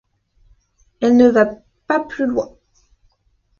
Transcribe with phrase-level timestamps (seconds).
[1.01, 1.45] Elle ne va
[1.85, 2.49] pas plus loin.